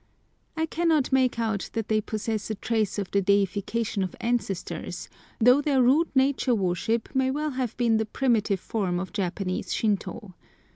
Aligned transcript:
I 0.57 0.65
cannot 0.65 1.11
make 1.11 1.37
out 1.37 1.69
that 1.73 1.87
they 1.87 2.01
possess 2.01 2.49
a 2.49 2.55
trace 2.55 2.97
of 2.97 3.11
the 3.11 3.21
deification 3.21 4.01
of 4.01 4.15
ancestors, 4.19 5.09
though 5.37 5.61
their 5.61 5.83
rude 5.83 6.09
nature 6.15 6.55
worship 6.55 7.09
may 7.13 7.29
well 7.29 7.51
have 7.51 7.77
been 7.77 7.97
the 7.97 8.07
primitive 8.07 8.59
form 8.61 8.99
of 8.99 9.13
Japanese 9.13 9.67
Shintô. 9.71 10.33